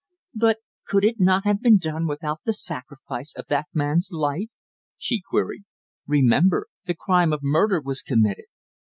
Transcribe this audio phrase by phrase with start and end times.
[0.33, 0.57] "But
[0.87, 4.49] could it not have been done without the sacrifice of that man's life?"
[4.97, 5.61] she queried.
[6.07, 6.65] "Remember!
[6.85, 8.45] The crime of murder was committed."